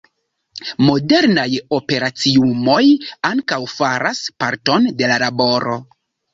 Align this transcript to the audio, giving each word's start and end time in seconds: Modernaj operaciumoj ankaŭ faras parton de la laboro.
Modernaj 0.85 1.45
operaciumoj 1.81 2.79
ankaŭ 3.31 3.63
faras 3.77 4.25
parton 4.43 4.93
de 4.99 5.15
la 5.15 5.23
laboro. 5.29 5.81